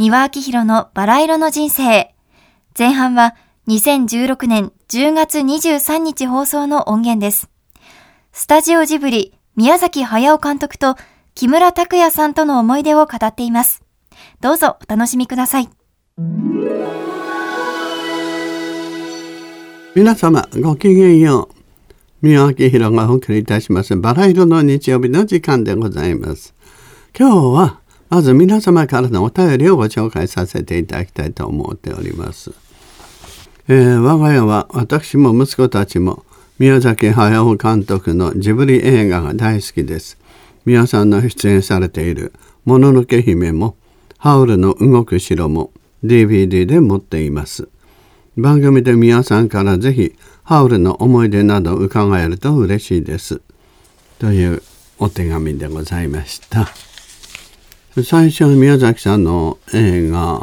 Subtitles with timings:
[0.00, 2.14] 三輪明宏のバラ色の人生。
[2.78, 3.36] 前半は
[3.68, 7.50] 2016年10月23日放送の音源です。
[8.32, 10.96] スタジオジブリ、宮崎駿監督と
[11.34, 13.82] 木村拓哉さんとの思い出を語っています。
[14.40, 15.68] どうぞお楽しみください。
[19.94, 21.50] 皆様ごきげんよ
[22.22, 22.26] う。
[22.26, 26.54] 三輪明宏がお送りいたしますバラ色の日曜日の時間でございます。
[27.14, 27.79] 今日は
[28.10, 32.50] まず皆様からのお便りをご紹介させていただきたいと思っております。
[33.68, 36.24] えー、我が家は私も息子たちも
[36.58, 40.18] 宮崎駿監督のジブリ映画が大好きです。
[40.66, 42.32] 皆さんの出演されている
[42.66, 43.76] 「もののけ姫」も
[44.18, 45.70] 「ハウルの動く城」も
[46.04, 47.68] DVD で持っています。
[48.36, 53.40] 番組で皆さんからぜひハウルの思い出など伺えると嬉しいです。
[54.18, 54.62] という
[54.98, 56.89] お手紙でございました。
[58.04, 60.42] 最初宮崎さんの映画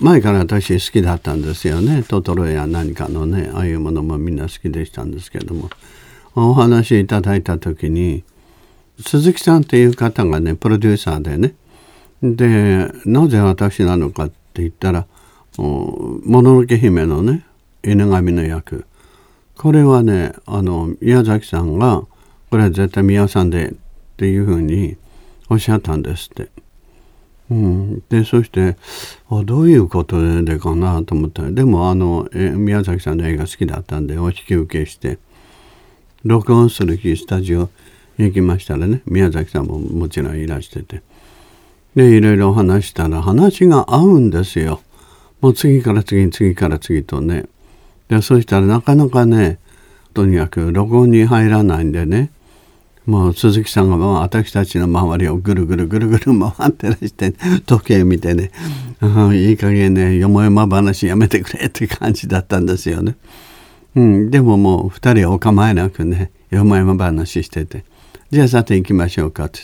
[0.00, 2.02] 前から私好きだったんですよね。
[2.02, 5.70] トトロや何かのねああいうものもみんな好きでしたんですけども。
[6.34, 8.24] お話いただいた時に
[8.98, 11.54] 鈴木さんっていう方がねプロデューサーでね。
[12.22, 15.06] でなぜ私なのかって言ったら
[15.58, 17.44] 「もののけ姫」のね
[17.82, 18.84] 犬神の役。
[19.56, 22.02] これはねあの宮崎さんが
[22.50, 23.74] これは絶対宮さんでっ
[24.16, 24.96] ていうふうに
[25.48, 26.50] おっしゃったんですって。
[27.50, 28.76] うん、でそして
[29.28, 35.18] あどういうことでかなと思ったらでもあのえ宮崎さんの映画好きだったんでお引き受けして
[36.24, 37.68] 録音する日スタジオ
[38.16, 41.02] 行きましたらね宮崎さんももちろんいらしてて。
[41.94, 44.80] でいろいろ話したら話が合うんですよ。
[45.42, 47.44] もう次から次次から次とね。
[48.08, 49.58] でそしたらなかなかね
[50.14, 52.30] とにかく録音に入らないんでね。
[53.06, 57.34] もう鈴木さんが私たちの周りをぐるぐるぐるぐる回ってらして
[57.66, 58.52] 時計見てね、
[59.00, 63.16] うん、いい加減ねよもやま話やめてくれって感じだったんですよね。
[63.96, 67.84] うん、でももう2人お構いなくねよもやま話してて
[68.30, 69.60] じゃあさて行きましょうかって。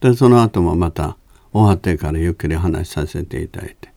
[0.00, 1.16] でその後もまた
[1.52, 3.90] 終わってからゆっくり話させていただいて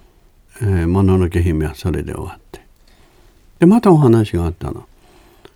[0.60, 2.60] 「えー、もののけ姫」はそれで終わって。
[3.60, 4.87] でまたお話があったの。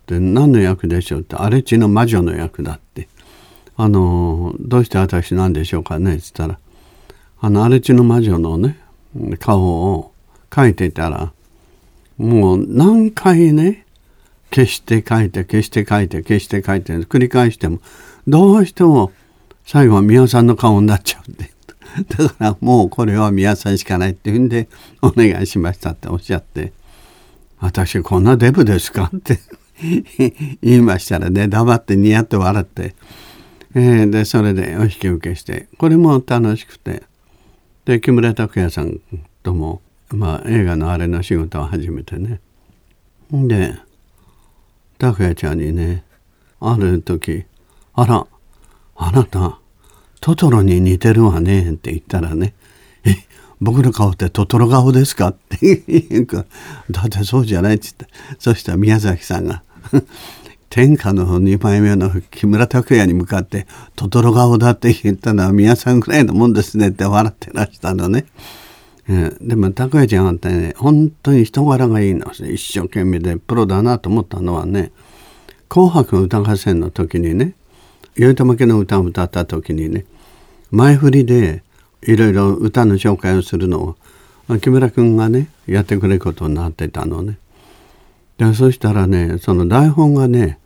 [0.02, 3.08] って何の役でしょうって荒地の魔女の役だって。
[3.76, 6.58] あのどうして私なんでしょうかねっつったら。
[7.40, 8.78] あの荒地の魔女のね
[9.38, 10.12] 顔を
[10.50, 11.32] 描いてたら
[12.18, 13.84] もう何回ね
[14.50, 17.80] 消して描いて消して描いて消して描いて繰り返しても
[18.28, 19.10] どうしても
[19.64, 21.50] 最後は宮さんの顔になっちゃうんで。
[22.08, 24.68] だからもうこれは宮さんしかないっていうんで
[25.02, 26.72] お願いしましたっておっしゃって。
[27.60, 29.40] 私こんなデブですかって。
[29.80, 32.94] 言いましたらね黙ってニヤッと笑って、
[33.74, 35.68] えー、でそれでお引き受けして。
[35.78, 37.02] これも楽しくて。
[37.84, 39.00] で木村拓哉さん
[39.42, 42.40] とも、まあ、映画のあれの仕事を始めてね。
[43.32, 43.74] で
[44.98, 46.04] 拓哉ちゃんにね
[46.60, 47.44] ある時
[47.94, 48.26] 「あら
[48.94, 49.58] あなた
[50.20, 52.54] トトロに似てるわね」って言ったらね
[53.62, 56.44] 「僕の顔ってトトロ顔ですか?」って言うか
[56.90, 58.06] 「だってそうじゃない」っつって
[58.38, 59.62] そしたら宮崎さんが
[60.68, 68.26] 天下の2枚目の木村拓哉に向かって「トトロ顔だ」って言ったのは宮さんぐらいのもんですねって笑ってらしたのね。
[69.08, 74.92] えー、でも拓哉ちゃんってね本当に人柄がいいの一生懸命でプロだなと思ったのはね
[75.68, 77.54] 「紅白歌合戦」の時にね
[78.16, 80.04] 頼朝家の歌を歌った時にね
[80.70, 81.62] 前振りで
[82.02, 83.96] いろいろ歌の紹介をするの
[84.48, 87.38] を木村君がねやってくれることになってたのね。
[88.38, 90.58] でそしたらねその台本がね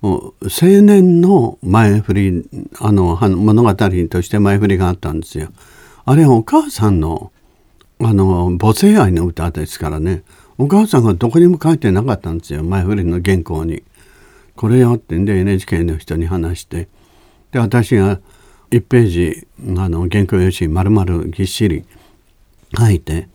[0.00, 2.48] 青年の前振り
[2.80, 5.48] あの物語として前振りがあったんですよ。
[6.04, 7.32] あれはお母さんの
[8.00, 10.22] あの母性愛の歌ですからね
[10.56, 13.82] お母さんがどこにも書いてなかったんですよ前振りの原稿に。
[14.56, 16.88] これよってんで NHK の人に話して
[17.52, 18.18] で私が
[18.70, 19.46] 1ページ
[19.78, 21.84] あの原稿用紙丸々ぎっしり
[22.76, 23.28] 書いて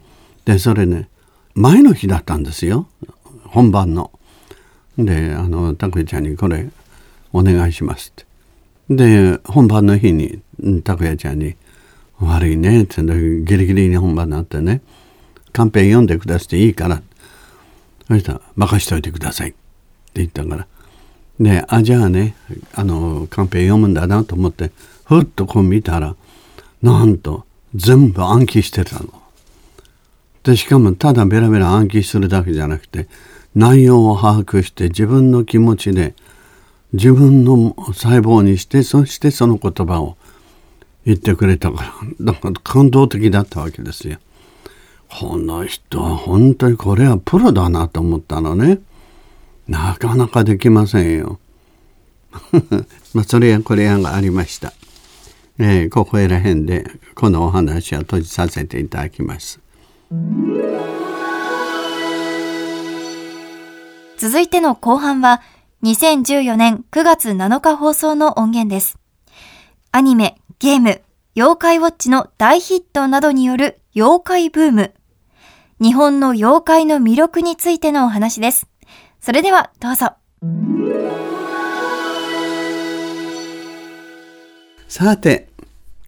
[0.45, 1.09] でそれね
[1.55, 2.87] 前の日だったんですよ
[3.45, 4.11] 本番の。
[4.97, 6.69] であの拓哉ちゃんにこれ
[7.31, 8.25] お願いしますって。
[8.89, 10.41] で本番の日に
[10.83, 11.55] 拓哉ちゃんに
[12.19, 14.81] 「悪いね」ってギリギリに本番になってね
[15.53, 17.01] 「カンペ読んでくださっていいから」
[18.07, 19.57] そしたら「任しといてください」って
[20.15, 20.67] 言ったから
[21.39, 22.35] であじゃあね
[22.73, 24.71] あのカンペ読むんだなと思って
[25.05, 26.15] ふっとこう見たら
[26.81, 27.45] なんと
[27.75, 29.09] 全部暗記してたの。
[30.43, 33.07] でしかもただベラベラ暗記するだけじゃなくて
[33.55, 36.15] 内容を把握して自分の気持ちで
[36.91, 40.17] 自分の細胞にしてそしてその言葉を
[41.05, 44.17] 言ってくれたから、なんか感動的だったわけですよ。
[45.09, 48.79] この人は本当にこれはプロだなと思ったのね。
[49.67, 51.39] なかなかできませんよ。
[53.13, 54.73] まあそれやこれやがありました。
[55.59, 56.85] えー、ここら辺で
[57.15, 59.59] このお話を閉じさせていただきます。
[64.17, 65.41] 続いての後半は
[65.83, 68.97] 2014年9月7日放送の音源です。
[69.91, 71.01] アニメ、ゲーム、
[71.35, 74.93] 妖怪ウォッチの大ヒットなどによる妖怪ブーム。
[75.81, 78.67] 日本の妖怪の魅力についてのお話です。
[79.19, 80.13] それではどうぞ。
[84.95, 85.47] さて、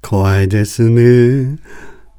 [0.04, 1.58] 怖いですね。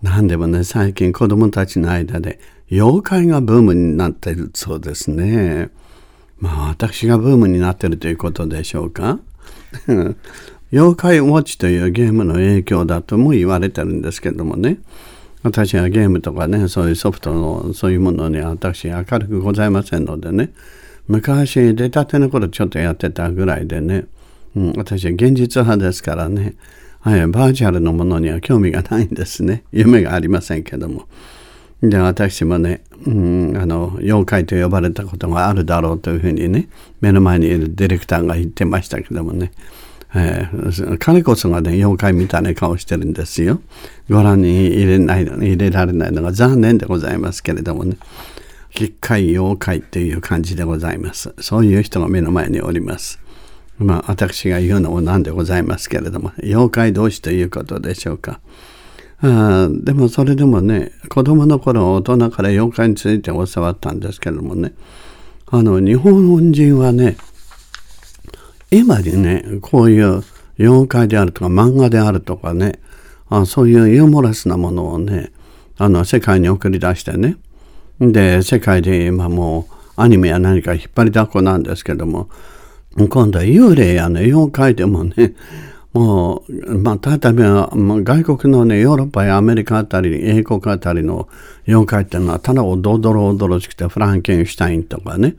[0.03, 2.41] 何でもね、最近子供たちの間で
[2.73, 5.71] 妖怪がブームになってるそうですね。
[6.41, 9.21] まあ私がブームになってるということでしょうか。
[10.73, 14.81] 妖怪ウォッチというゲームの影響だとも言われてるんですけどもね。
[15.45, 20.51] 私はゲームとかね、そういうソフトのそういうものに私明るくございませんのでね。
[21.07, 24.07] 昔出たての頃ちょっとやってたぐらいでね。
[24.57, 26.55] うん、私は現実派ですからね。
[27.01, 29.63] はい、バーチャルのものには興味がないんですね。
[29.71, 31.07] 夢がありませんけども。
[31.83, 36.69] で私もね、うん、あの妖怪と呼ばれたことがあるだろうというふうにね
[37.03, 39.53] 目の前にいるディレクターが言ってましたけどもね、
[40.15, 43.61] えー、彼こそがね妖怪みたいな顔してるんですよ
[44.09, 47.99] ご覧に入れない入れられないのが残念でございますけれどもね
[48.75, 53.21] 奇怪妖怪っていう感じでございますそういう人が目の前におります
[53.79, 58.41] まあ私が言うのもなんでございますけれども妖怪同士ということでしょうか。
[59.21, 64.75] あでもそれでもね子供の頃大人から妖怪について教わったんですけれどもね
[65.47, 67.17] あの日本人はね
[68.71, 70.23] 今にねこういう
[70.59, 72.79] 妖怪であるとか漫画であるとかね
[73.31, 75.33] あそういうユーモラスなものをね
[75.79, 77.37] あの世界に送り出してね
[78.01, 82.29] で世界で今もうアニメや何か引っ張りだこなんですけども
[82.97, 85.35] 今度は幽霊やね妖怪でもね
[85.97, 91.27] もう、まあ、例えば、外国のね、ヨーロッパやアメリカあたり、英国あたりの
[91.67, 95.37] 妖怪っていうのは、ただおどろおどろしくて、フランケンシュタインとかね、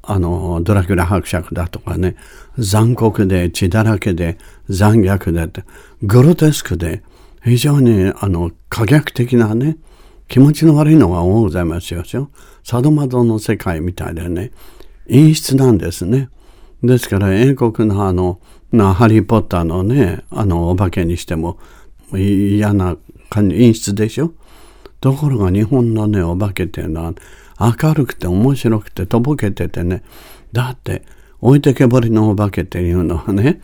[0.00, 2.16] あの、ドラキュラ伯爵だとかね、
[2.56, 4.38] 残酷で血だらけで
[4.70, 5.64] 残虐で、
[6.02, 7.02] グロテスクで、
[7.44, 9.76] 非常に、あの、可逆的なね、
[10.26, 12.02] 気持ちの悪いのが多ございますよ。
[12.64, 14.52] サドマドの世界みたいでね、
[15.06, 16.30] 陰湿なんですね。
[16.82, 18.40] ですから、英国のあの、
[18.72, 21.58] なハリー・ポッターのねあのお化けにしても
[22.14, 22.96] 嫌な
[23.28, 24.32] 感じ演出でしょ？
[24.98, 27.12] ところが日本のねお化けっていうのは
[27.60, 30.02] 明るくて面白くてとぼけててね
[30.52, 31.02] だって
[31.42, 33.60] 置いてけぼりのお化けっていうのはね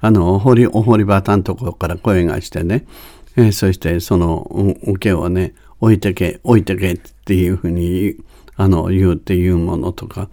[0.00, 2.86] あのお堀お堀端のところから声がしてね、
[3.34, 4.46] えー、そしてその
[4.86, 8.14] おけをね置いてけ置いてけっていうふうに
[8.54, 10.28] あの言うっていうものとか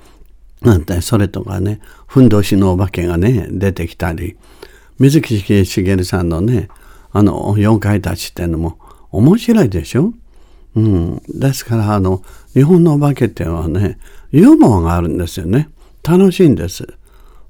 [0.61, 4.37] なんてそれとかねふんどしのお化けがね出てきたり
[4.99, 6.67] 水木しげるさんのね
[7.11, 8.77] あの妖怪たちっていうのも
[9.11, 10.13] 面白いでしょ？
[10.75, 12.21] うん、ですからあの
[12.53, 13.97] 日本のお化けっていうのはね
[14.31, 15.69] ユーモアがあるんですよね。
[16.03, 16.87] 楽しいんです。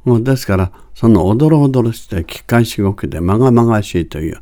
[0.06, 4.42] もうですからそのおどろおどろして機械至極でまがまがしいという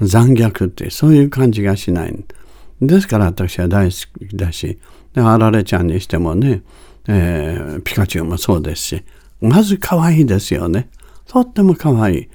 [0.00, 2.24] 残虐ってそういう感じがしない。
[2.82, 4.78] ですから私は大好きだし
[5.14, 6.62] であられちゃんにしてもね
[7.08, 9.04] えー、ピカチュウもそうですし、
[9.40, 10.90] まず可愛いですよね。
[11.26, 12.28] とっても可愛い。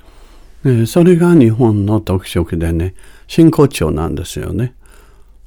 [0.65, 2.95] えー、それが日本の特色でね、
[3.27, 4.75] 真骨頂なんですよね。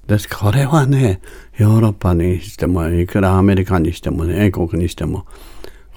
[0.06, 0.28] です。
[0.28, 1.21] これはね、
[1.56, 5.26] ヨーロッパにしても、いくらアメリカにしてもね、英国にしても、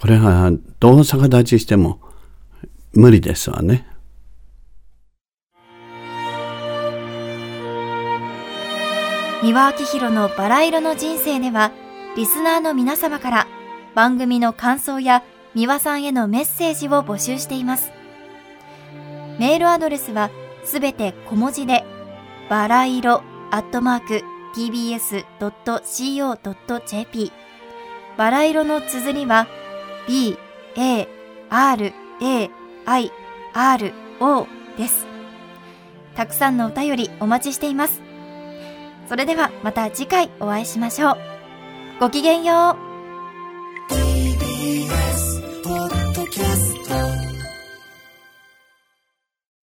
[0.00, 2.00] これはどう逆立ちしても
[2.92, 3.86] 無理ですわね。
[9.42, 11.72] 三輪明宏のバラ色の人生では、
[12.20, 13.46] リスナーの皆様から
[13.94, 15.24] 番組の感想や
[15.54, 17.92] 三輪さんへのメッセージを募集しています。
[19.38, 20.30] メールアドレスは
[20.62, 21.82] すべて小文字で、
[22.50, 24.22] バラ色アットマーク
[24.54, 25.32] tbs.co.jp
[28.18, 29.46] バラ色の綴りは
[30.06, 30.36] b,
[30.76, 31.08] a,
[31.48, 32.50] r, a,
[32.84, 33.12] i,
[33.54, 34.46] r, o
[34.76, 35.06] です。
[36.14, 38.02] たくさんのお便りお待ちしています。
[39.08, 41.29] それではまた次回お会いしましょう。
[42.00, 42.89] ごきげんよう。